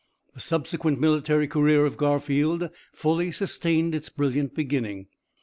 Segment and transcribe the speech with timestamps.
[0.33, 5.05] "The subsequent military career of Garfield fully sustained its brilliant beginning.